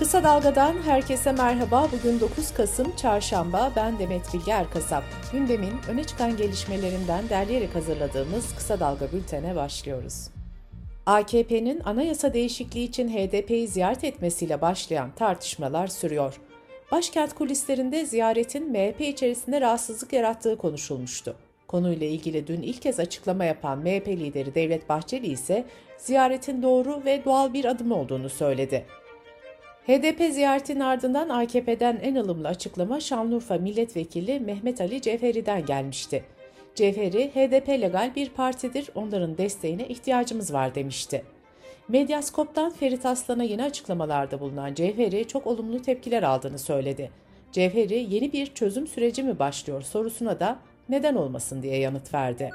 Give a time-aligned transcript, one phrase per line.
[0.00, 1.88] Kısa Dalga'dan herkese merhaba.
[1.92, 3.72] Bugün 9 Kasım Çarşamba.
[3.76, 5.04] Ben Demet Bilge Erkasap.
[5.32, 10.28] Gündemin öne çıkan gelişmelerinden derleyerek hazırladığımız Kısa Dalga bültene başlıyoruz.
[11.06, 16.40] AKP'nin anayasa değişikliği için HDP'yi ziyaret etmesiyle başlayan tartışmalar sürüyor.
[16.92, 21.36] Başkent kulislerinde ziyaretin MHP içerisinde rahatsızlık yarattığı konuşulmuştu.
[21.68, 25.64] Konuyla ilgili dün ilk kez açıklama yapan MHP lideri Devlet Bahçeli ise
[25.98, 28.86] ziyaretin doğru ve doğal bir adım olduğunu söyledi.
[29.90, 36.24] HDP ziyaretinin ardından AKP'den en ılımlı açıklama Şanlıurfa Milletvekili Mehmet Ali Cevheri'den gelmişti.
[36.74, 41.24] Cevheri, HDP legal bir partidir, onların desteğine ihtiyacımız var demişti.
[41.88, 47.10] Medyaskop'tan Ferit Aslan'a yeni açıklamalarda bulunan Cevheri çok olumlu tepkiler aldığını söyledi.
[47.52, 52.50] Cevheri yeni bir çözüm süreci mi başlıyor sorusuna da neden olmasın diye yanıt verdi.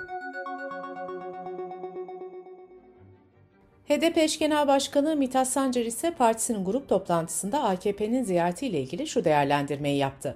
[3.88, 9.98] HDP eş genel başkanı Mithat Sancar ise partisinin grup toplantısında AKP'nin ziyaretiyle ilgili şu değerlendirmeyi
[9.98, 10.36] yaptı.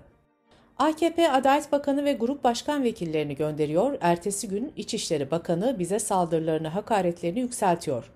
[0.78, 7.40] AKP Adalet Bakanı ve grup başkan vekillerini gönderiyor, ertesi gün İçişleri Bakanı bize saldırılarını, hakaretlerini
[7.40, 8.12] yükseltiyor.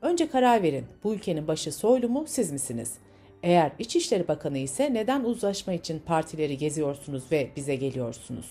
[0.00, 2.94] Önce karar verin, bu ülkenin başı soylu mu, siz misiniz?
[3.42, 8.46] Eğer İçişleri Bakanı ise neden uzlaşma için partileri geziyorsunuz ve bize geliyorsunuz?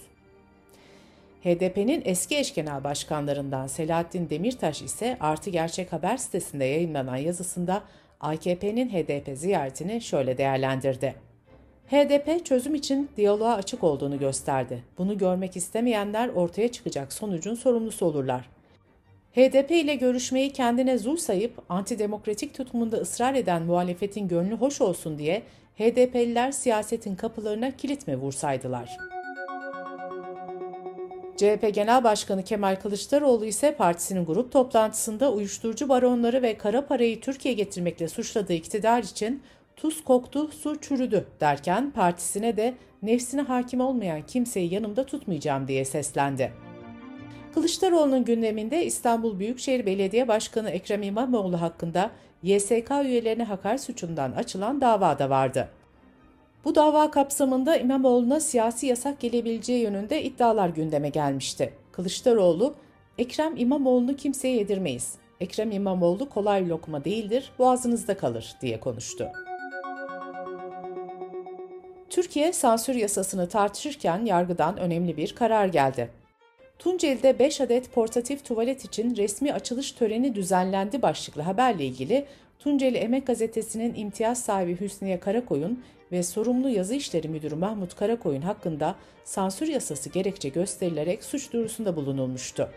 [1.43, 7.83] HDP'nin eski eş genel başkanlarından Selahattin Demirtaş ise Artı Gerçek Haber sitesinde yayınlanan yazısında
[8.19, 11.15] AKP'nin HDP ziyaretini şöyle değerlendirdi.
[11.87, 14.83] HDP çözüm için diyaloğa açık olduğunu gösterdi.
[14.97, 18.49] Bunu görmek istemeyenler ortaya çıkacak sonucun sorumlusu olurlar.
[19.35, 25.41] HDP ile görüşmeyi kendine zul sayıp antidemokratik tutumunda ısrar eden muhalefetin gönlü hoş olsun diye
[25.77, 29.10] HDP'liler siyasetin kapılarına kilit mi vursaydılar?''
[31.41, 37.53] CHP Genel Başkanı Kemal Kılıçdaroğlu ise partisinin grup toplantısında uyuşturucu baronları ve kara parayı Türkiye
[37.53, 39.43] getirmekle suçladığı iktidar için
[39.75, 46.53] tuz koktu, su çürüdü derken partisine de nefsine hakim olmayan kimseyi yanımda tutmayacağım diye seslendi.
[47.53, 52.11] Kılıçdaroğlu'nun gündeminde İstanbul Büyükşehir Belediye Başkanı Ekrem İmamoğlu hakkında
[52.43, 55.69] YSK üyelerine hakaret suçundan açılan dava da vardı.
[56.65, 61.73] Bu dava kapsamında İmamoğlu'na siyasi yasak gelebileceği yönünde iddialar gündeme gelmişti.
[61.91, 62.75] Kılıçdaroğlu,
[63.17, 65.15] Ekrem İmamoğlu'nu kimseye yedirmeyiz.
[65.39, 69.27] Ekrem İmamoğlu kolay lokma değildir, boğazınızda kalır diye konuştu.
[72.09, 76.09] Türkiye sansür yasasını tartışırken yargıdan önemli bir karar geldi.
[76.79, 82.25] Tunceli'de 5 adet portatif tuvalet için resmi açılış töreni düzenlendi başlıklı haberle ilgili
[82.59, 88.95] Tunceli Emek Gazetesi'nin imtiyaz sahibi Hüsniye Karakoyun ve sorumlu yazı işleri müdürü Mahmut Karakoyun hakkında
[89.23, 92.69] sansür yasası gerekçe gösterilerek suç duyurusunda bulunulmuştu.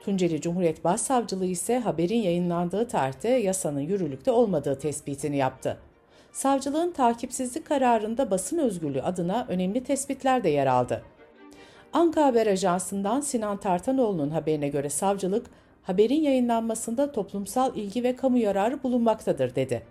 [0.00, 5.78] Tunceli Cumhuriyet Başsavcılığı ise haberin yayınlandığı tarihte yasanın yürürlükte olmadığı tespitini yaptı.
[6.32, 11.02] Savcılığın takipsizlik kararında basın özgürlüğü adına önemli tespitler de yer aldı.
[11.92, 15.46] Anka Haber Ajansı'ndan Sinan Tartanoğlu'nun haberine göre savcılık,
[15.82, 19.82] haberin yayınlanmasında toplumsal ilgi ve kamu yararı bulunmaktadır dedi.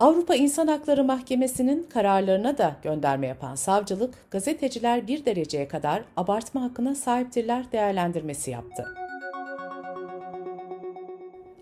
[0.00, 6.94] Avrupa İnsan Hakları Mahkemesi'nin kararlarına da gönderme yapan savcılık, gazeteciler bir dereceye kadar abartma hakkına
[6.94, 8.86] sahiptirler değerlendirmesi yaptı.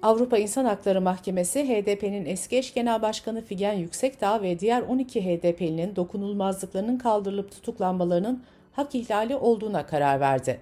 [0.03, 5.97] Avrupa İnsan Hakları Mahkemesi, HDP'nin eski eş genel başkanı Figen Yüksekdağ ve diğer 12 HDP'linin
[5.97, 10.61] dokunulmazlıklarının kaldırılıp tutuklanmalarının hak ihlali olduğuna karar verdi.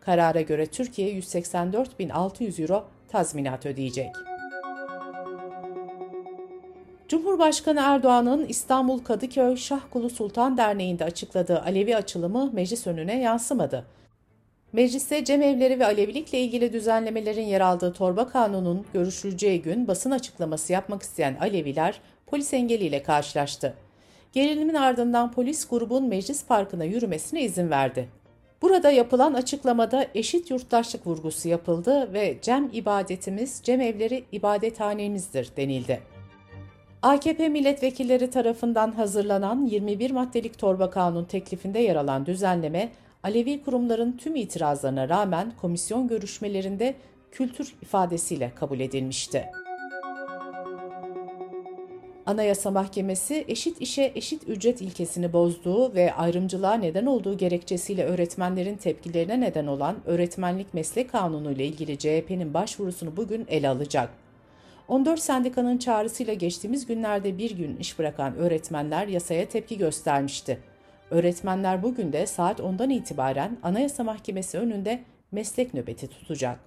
[0.00, 4.29] Karara göre Türkiye 184.600 euro tazminat ödeyecek.
[7.10, 13.86] Cumhurbaşkanı Erdoğan'ın İstanbul Kadıköy Şahkulu Sultan Derneği'nde açıkladığı Alevi açılımı meclis önüne yansımadı.
[14.72, 21.02] Mecliste cemevleri ve Alevilikle ilgili düzenlemelerin yer aldığı torba kanunun görüşüleceği gün basın açıklaması yapmak
[21.02, 23.74] isteyen Aleviler polis engeliyle karşılaştı.
[24.32, 28.08] Gerilimin ardından polis grubun meclis parkına yürümesine izin verdi.
[28.62, 36.19] Burada yapılan açıklamada eşit yurttaşlık vurgusu yapıldı ve cem ibadetimiz cemevleri ibadethanemizdir denildi.
[37.02, 42.88] AKP milletvekilleri tarafından hazırlanan 21 maddelik torba kanun teklifinde yer alan düzenleme,
[43.22, 46.94] Alevi kurumların tüm itirazlarına rağmen komisyon görüşmelerinde
[47.30, 49.44] kültür ifadesiyle kabul edilmişti.
[52.26, 59.40] Anayasa Mahkemesi eşit işe eşit ücret ilkesini bozduğu ve ayrımcılığa neden olduğu gerekçesiyle öğretmenlerin tepkilerine
[59.40, 64.29] neden olan Öğretmenlik Meslek Kanunu ile ilgili CHP'nin başvurusunu bugün ele alacak.
[64.90, 70.58] 14 sendikanın çağrısıyla geçtiğimiz günlerde bir gün iş bırakan öğretmenler yasaya tepki göstermişti.
[71.10, 75.02] Öğretmenler bugün de saat 10'dan itibaren Anayasa Mahkemesi önünde
[75.32, 76.60] meslek nöbeti tutacak.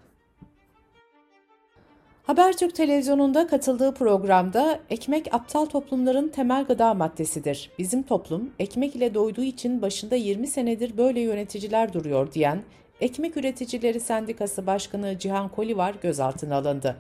[2.24, 7.72] Habertürk televizyonunda katıldığı programda ekmek aptal toplumların temel gıda maddesidir.
[7.80, 12.64] Bizim toplum ekmek ile doyduğu için başında 20 senedir böyle yöneticiler duruyor diyen
[13.02, 16.98] Ekmek Üreticileri Sendikası Başkanı Cihan Kolivar gözaltına alındı.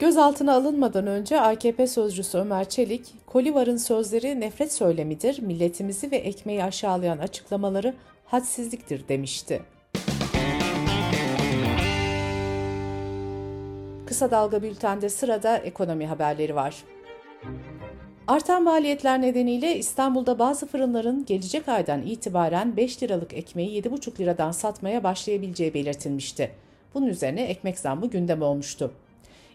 [0.00, 7.18] Gözaltına alınmadan önce AKP sözcüsü Ömer Çelik, Kolivar'ın sözleri nefret söylemidir, milletimizi ve ekmeği aşağılayan
[7.18, 7.94] açıklamaları
[8.24, 9.62] hadsizliktir demişti.
[14.06, 16.84] Kısa Dalga Bülten'de sırada ekonomi haberleri var.
[18.26, 25.04] Artan maliyetler nedeniyle İstanbul'da bazı fırınların gelecek aydan itibaren 5 liralık ekmeği 7,5 liradan satmaya
[25.04, 26.50] başlayabileceği belirtilmişti.
[26.94, 28.92] Bunun üzerine ekmek zammı gündem olmuştu.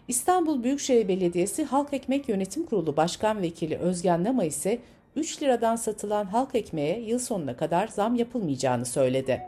[0.08, 4.78] İstanbul Büyükşehir Belediyesi Halk Ekmek Yönetim Kurulu Başkan Vekili Özgen Nama ise
[5.16, 9.42] 3 liradan satılan halk ekmeğe yıl sonuna kadar zam yapılmayacağını söyledi.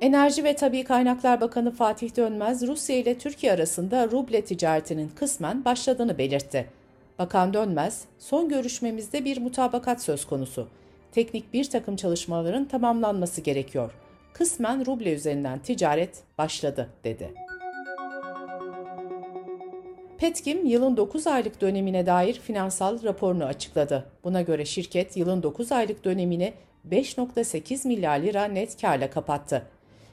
[0.00, 6.18] Enerji ve Tabi Kaynaklar Bakanı Fatih Dönmez, Rusya ile Türkiye arasında ruble ticaretinin kısmen başladığını
[6.18, 6.66] belirtti.
[7.18, 10.68] Bakan Dönmez, son görüşmemizde bir mutabakat söz konusu.
[11.12, 13.92] Teknik bir takım çalışmaların tamamlanması gerekiyor.
[14.32, 17.49] Kısmen ruble üzerinden ticaret başladı, dedi.
[20.20, 24.06] Petkim yılın 9 aylık dönemine dair finansal raporunu açıkladı.
[24.24, 26.52] Buna göre şirket yılın 9 aylık dönemini
[26.90, 29.62] 5.8 milyar lira net karla kapattı.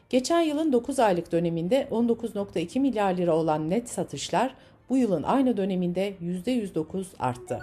[0.10, 4.56] Geçen yılın 9 aylık döneminde 19.2 milyar lira olan net satışlar
[4.90, 7.60] bu yılın aynı döneminde %109 arttı.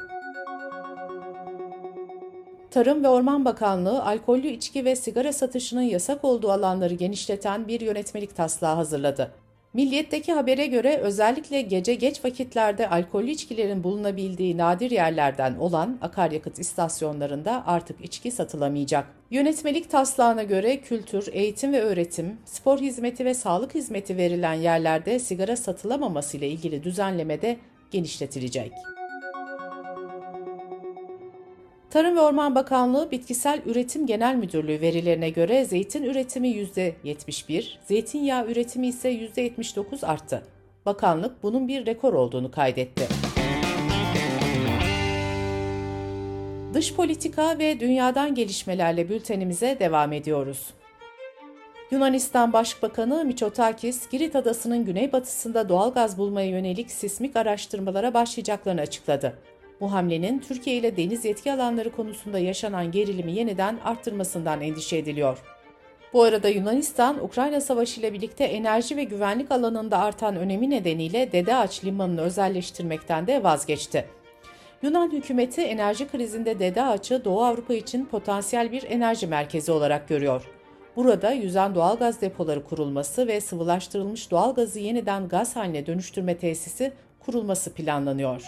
[2.70, 8.37] Tarım ve Orman Bakanlığı alkollü içki ve sigara satışının yasak olduğu alanları genişleten bir yönetmelik
[8.37, 9.44] taslağı hazırladı.
[9.75, 17.62] Milliyetteki habere göre özellikle gece geç vakitlerde alkollü içkilerin bulunabildiği nadir yerlerden olan akaryakıt istasyonlarında
[17.67, 19.06] artık içki satılamayacak.
[19.31, 25.56] Yönetmelik taslağına göre kültür, eğitim ve öğretim, spor hizmeti ve sağlık hizmeti verilen yerlerde sigara
[25.56, 27.56] satılamaması ile ilgili düzenleme de
[27.91, 28.73] genişletilecek.
[31.94, 38.87] Tarım ve Orman Bakanlığı Bitkisel Üretim Genel Müdürlüğü verilerine göre zeytin üretimi %71, zeytinyağı üretimi
[38.87, 40.43] ise %79 arttı.
[40.87, 43.08] Bakanlık bunun bir rekor olduğunu kaydetti.
[46.75, 50.67] Dış politika ve dünyadan gelişmelerle bültenimize devam ediyoruz.
[51.90, 59.38] Yunanistan Başbakanı Mitsotakis, Girit Adası'nın güneybatısında doğalgaz bulmaya yönelik sismik araştırmalara başlayacaklarını açıkladı.
[59.81, 65.38] Bu hamlenin Türkiye ile deniz yetki alanları konusunda yaşanan gerilimi yeniden arttırmasından endişe ediliyor.
[66.12, 71.56] Bu arada Yunanistan, Ukrayna Savaşı ile birlikte enerji ve güvenlik alanında artan önemi nedeniyle Dede
[71.56, 74.05] Ağaç Limanı'nı özelleştirmekten de vazgeçti.
[74.82, 80.50] Yunan hükümeti enerji krizinde Dede Ağaç'ı Doğu Avrupa için potansiyel bir enerji merkezi olarak görüyor.
[80.97, 88.43] Burada yüzen doğalgaz depoları kurulması ve sıvılaştırılmış doğalgazı yeniden gaz haline dönüştürme tesisi kurulması planlanıyor.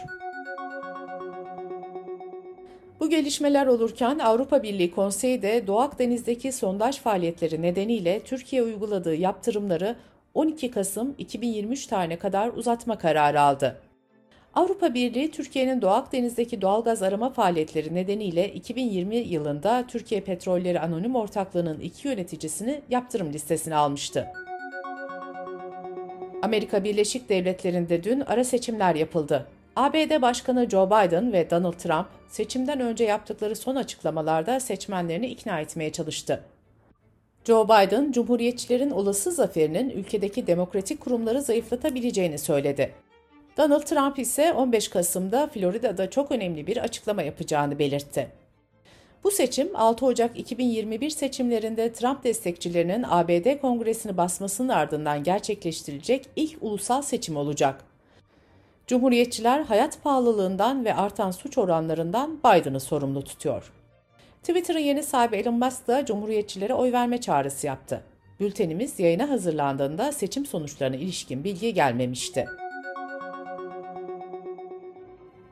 [3.07, 9.97] Bu gelişmeler olurken Avrupa Birliği Konseyi de Doğu Akdeniz'deki sondaj faaliyetleri nedeniyle Türkiye uyguladığı yaptırımları
[10.35, 13.81] 12 Kasım 2023 tarihine kadar uzatma kararı aldı.
[14.55, 21.81] Avrupa Birliği, Türkiye'nin Doğu Akdeniz'deki doğalgaz arama faaliyetleri nedeniyle 2020 yılında Türkiye Petrolleri Anonim Ortaklığı'nın
[21.81, 24.27] iki yöneticisini yaptırım listesine almıştı.
[26.43, 29.47] Amerika Birleşik Devletleri'nde dün ara seçimler yapıldı.
[29.77, 35.93] ABD Başkanı Joe Biden ve Donald Trump seçimden önce yaptıkları son açıklamalarda seçmenlerini ikna etmeye
[35.93, 36.45] çalıştı.
[37.45, 42.93] Joe Biden, Cumhuriyetçilerin olası zaferinin ülkedeki demokratik kurumları zayıflatabileceğini söyledi.
[43.57, 48.29] Donald Trump ise 15 Kasım'da Florida'da çok önemli bir açıklama yapacağını belirtti.
[49.25, 57.03] Bu seçim 6 Ocak 2021 seçimlerinde Trump destekçilerinin ABD Kongresi'ni basmasının ardından gerçekleştirilecek ilk ulusal
[57.03, 57.85] seçim olacak.
[58.87, 63.73] Cumhuriyetçiler hayat pahalılığından ve artan suç oranlarından Biden'ı sorumlu tutuyor.
[64.43, 68.03] Twitter'ın yeni sahibi Elon Musk da Cumhuriyetçilere oy verme çağrısı yaptı.
[68.41, 72.47] Bültenimiz yayına hazırlandığında seçim sonuçlarına ilişkin bilgi gelmemişti.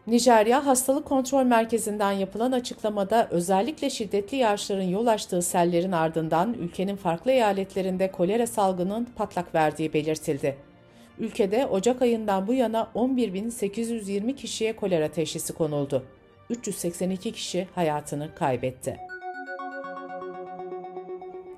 [0.06, 7.30] Nijerya Hastalık Kontrol Merkezi'nden yapılan açıklamada özellikle şiddetli yağışların yol açtığı sellerin ardından ülkenin farklı
[7.30, 10.73] eyaletlerinde kolera salgının patlak verdiği belirtildi.
[11.18, 16.04] Ülkede Ocak ayından bu yana 11.820 kişiye kolera teşhisi konuldu.
[16.50, 18.96] 382 kişi hayatını kaybetti.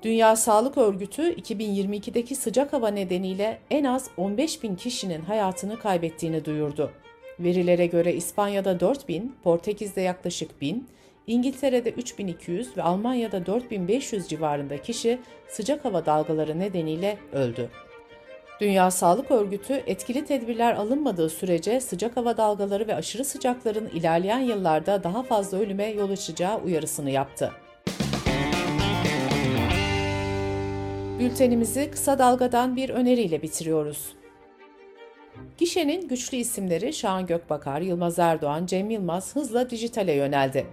[0.03, 6.91] Dünya Sağlık Örgütü 2022'deki sıcak hava nedeniyle en az 15 bin kişinin hayatını kaybettiğini duyurdu.
[7.39, 10.87] Verilere göre İspanya'da 4 bin, Portekiz'de yaklaşık 1000,
[11.27, 17.69] İngiltere'de 3200 ve Almanya'da 4500 civarında kişi sıcak hava dalgaları nedeniyle öldü.
[18.59, 25.03] Dünya Sağlık Örgütü etkili tedbirler alınmadığı sürece sıcak hava dalgaları ve aşırı sıcakların ilerleyen yıllarda
[25.03, 27.51] daha fazla ölüme yol açacağı uyarısını yaptı.
[31.19, 34.15] Bültenimizi kısa dalgadan bir öneriyle bitiriyoruz.
[35.57, 40.67] Gişenin güçlü isimleri Şahan Gökbakar, Yılmaz Erdoğan, Cem Yılmaz hızla dijitale yöneldi.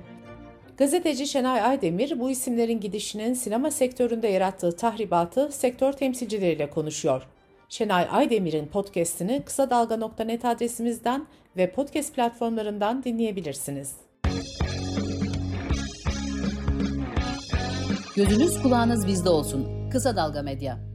[0.76, 7.22] Gazeteci Şenay Aydemir bu isimlerin gidişinin sinema sektöründe yarattığı tahribatı sektör temsilcileriyle konuşuyor.
[7.68, 13.96] Şenay Aydemir'in podcast'ini kısa dalga.net adresimizden ve podcast platformlarından dinleyebilirsiniz.
[18.16, 19.90] Gözünüz kulağınız bizde olsun.
[19.90, 20.93] Kısa Dalga Medya.